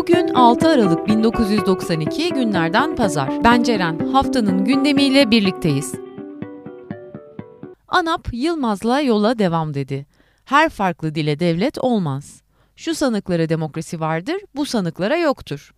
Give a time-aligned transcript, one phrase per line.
[0.00, 3.44] Bugün 6 Aralık 1992 günlerden pazar.
[3.44, 3.98] Ben Ceren.
[3.98, 5.94] Haftanın gündemiyle birlikteyiz.
[7.88, 10.06] ANAP Yılmaz'la yola devam dedi.
[10.44, 12.42] Her farklı dile devlet olmaz.
[12.76, 15.74] Şu sanıklara demokrasi vardır, bu sanıklara yoktur.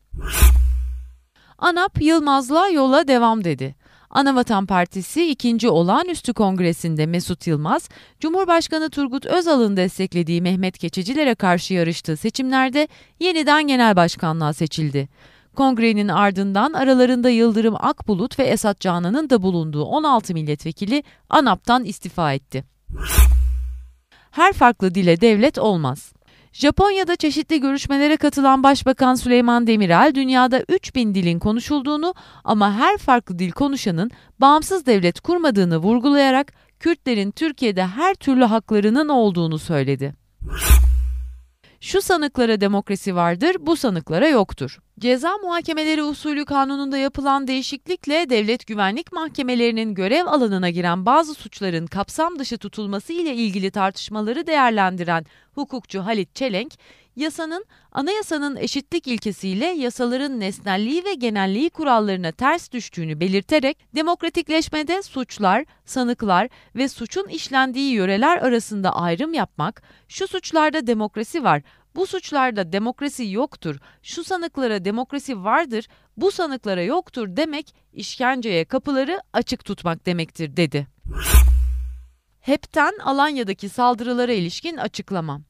[1.58, 3.74] ANAP Yılmaz'la yola devam dedi.
[4.12, 5.68] Anavatan Partisi 2.
[5.68, 7.88] Olağanüstü Kongresi'nde Mesut Yılmaz,
[8.20, 12.88] Cumhurbaşkanı Turgut Özal'ın desteklediği Mehmet Keçicilere karşı yarıştığı seçimlerde
[13.20, 15.08] yeniden genel başkanlığa seçildi.
[15.56, 22.64] Kongrenin ardından aralarında Yıldırım Akbulut ve Esat Canan'ın da bulunduğu 16 milletvekili ANAP'tan istifa etti.
[24.30, 26.12] Her farklı dile devlet olmaz.
[26.52, 33.50] Japonya'da çeşitli görüşmelere katılan Başbakan Süleyman Demirel, dünyada 3000 dilin konuşulduğunu ama her farklı dil
[33.50, 40.14] konuşanın bağımsız devlet kurmadığını vurgulayarak Kürtlerin Türkiye'de her türlü haklarının olduğunu söyledi.
[41.82, 44.78] Şu sanıklara demokrasi vardır, bu sanıklara yoktur.
[44.98, 52.38] Ceza muhakemeleri usulü kanununda yapılan değişiklikle devlet güvenlik mahkemelerinin görev alanına giren bazı suçların kapsam
[52.38, 56.72] dışı tutulması ile ilgili tartışmaları değerlendiren hukukçu Halit Çelenk,
[57.16, 66.48] yasanın anayasanın eşitlik ilkesiyle yasaların nesnelliği ve genelliği kurallarına ters düştüğünü belirterek demokratikleşmede suçlar, sanıklar
[66.76, 71.62] ve suçun işlendiği yöreler arasında ayrım yapmak, şu suçlarda demokrasi var,
[71.94, 79.64] bu suçlarda demokrasi yoktur, şu sanıklara demokrasi vardır, bu sanıklara yoktur demek işkenceye kapıları açık
[79.64, 80.86] tutmak demektir dedi.
[82.40, 85.40] HEP'ten Alanya'daki saldırılara ilişkin açıklama.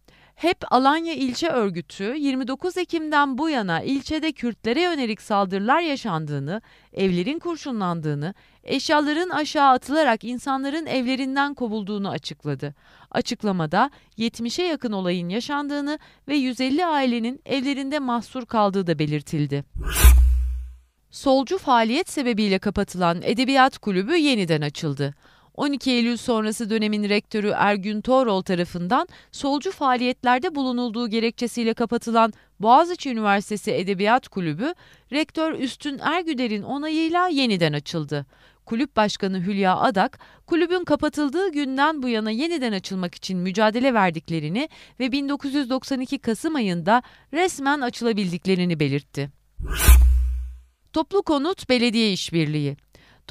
[0.43, 6.63] HEP Alanya İlçe Örgütü 29 Ekim'den bu yana ilçede Kürtlere yönelik saldırılar yaşandığını,
[6.93, 12.75] evlerin kurşunlandığını, eşyaların aşağı atılarak insanların evlerinden kovulduğunu açıkladı.
[13.11, 15.99] Açıklamada 70'e yakın olayın yaşandığını
[16.29, 19.65] ve 150 ailenin evlerinde mahsur kaldığı da belirtildi.
[21.11, 25.15] Solcu faaliyet sebebiyle kapatılan Edebiyat Kulübü yeniden açıldı.
[25.55, 33.73] 12 Eylül sonrası dönemin rektörü Ergün Torol tarafından solcu faaliyetlerde bulunulduğu gerekçesiyle kapatılan Boğaziçi Üniversitesi
[33.73, 34.75] Edebiyat Kulübü,
[35.13, 38.27] rektör Üstün Ergüder'in onayıyla yeniden açıldı.
[38.67, 44.69] Kulüp Başkanı Hülya Adak, kulübün kapatıldığı günden bu yana yeniden açılmak için mücadele verdiklerini
[45.01, 47.03] ve 1992 Kasım ayında
[47.33, 49.31] resmen açılabildiklerini belirtti.
[50.93, 52.77] Toplu Konut Belediye İşbirliği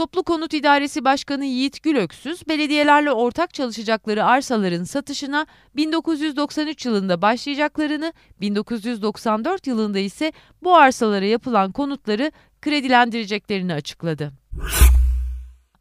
[0.02, 5.46] Toplu Konut İdaresi Başkanı Yiğit Gülöksüz, belediyelerle ortak çalışacakları arsaların satışına
[5.76, 10.32] 1993 yılında başlayacaklarını, 1994 yılında ise
[10.64, 12.32] bu arsalara yapılan konutları
[12.62, 14.32] kredilendireceklerini açıkladı.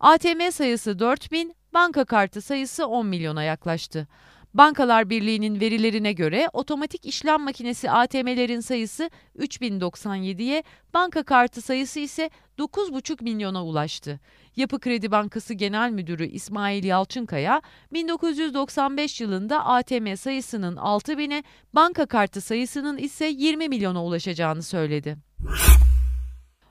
[0.00, 4.08] ATM sayısı 4000, banka kartı sayısı 10 milyona yaklaştı.
[4.54, 10.62] Bankalar Birliği'nin verilerine göre otomatik işlem makinesi ATM'lerin sayısı 3097'ye,
[10.94, 14.20] banka kartı sayısı ise 9,5 milyona ulaştı.
[14.56, 17.62] Yapı Kredi Bankası Genel Müdürü İsmail Yalçınkaya,
[17.92, 25.16] 1995 yılında ATM sayısının 6000'e, banka kartı sayısının ise 20 milyona ulaşacağını söyledi.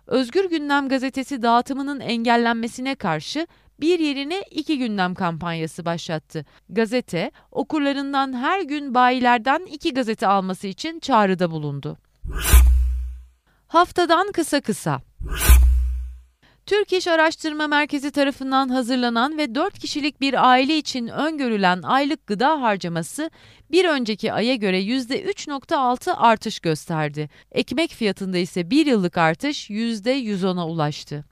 [0.08, 3.48] Özgür Gündem gazetesi dağıtımının engellenmesine karşı
[3.82, 6.46] bir yerine iki gündem kampanyası başlattı.
[6.70, 11.98] Gazete, okurlarından her gün bayilerden iki gazete alması için çağrıda bulundu.
[13.68, 15.02] Haftadan kısa kısa.
[16.66, 22.62] Türk İş Araştırma Merkezi tarafından hazırlanan ve 4 kişilik bir aile için öngörülen aylık gıda
[22.62, 23.32] harcaması
[23.72, 27.30] bir önceki aya göre %3.6 artış gösterdi.
[27.52, 31.26] Ekmek fiyatında ise bir yıllık artış %110'a ulaştı.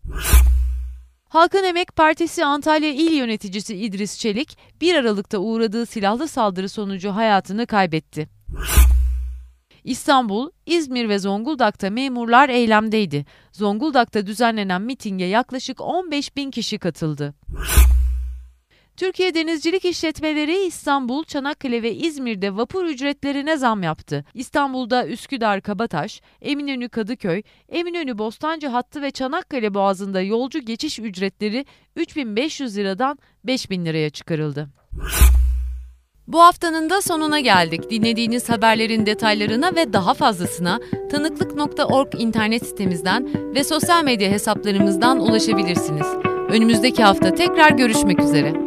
[1.30, 7.68] Halkın Emek Partisi Antalya İl Yöneticisi İdris Çelik, 1 Aralık'ta uğradığı silahlı saldırı sonucu hayatını
[7.68, 8.30] kaybetti.
[9.84, 13.26] İstanbul, İzmir ve Zonguldak'ta memurlar eylemdeydi.
[13.52, 17.34] Zonguldak'ta düzenlenen mitinge yaklaşık 15 bin kişi katıldı.
[18.98, 24.26] Türkiye Denizcilik İşletmeleri İstanbul, Çanakkale ve İzmir'de vapur ücretlerine zam yaptı.
[24.34, 31.66] İstanbul'da Üsküdar Kabataş, Eminönü Kadıköy, Eminönü Bostancı hattı ve Çanakkale Boğazı'nda yolcu geçiş ücretleri
[31.96, 34.70] 3500 liradan 5000 liraya çıkarıldı.
[36.28, 37.90] Bu haftanın da sonuna geldik.
[37.90, 40.80] Dinlediğiniz haberlerin detaylarına ve daha fazlasına
[41.12, 46.08] tanıklık.org internet sitemizden ve sosyal medya hesaplarımızdan ulaşabilirsiniz.
[46.50, 48.67] Önümüzdeki hafta tekrar görüşmek üzere.